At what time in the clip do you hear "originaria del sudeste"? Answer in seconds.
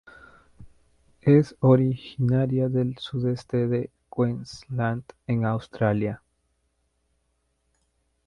1.59-3.67